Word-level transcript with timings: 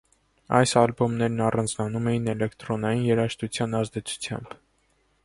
Այս 0.59 0.71
ալբոմներն 0.83 1.43
առանձնանում 1.47 2.09
էին 2.13 2.29
էլեկտրոնային 2.33 3.05
երաժշտության 3.11 3.81
ազդեցությամբ։ 3.83 4.57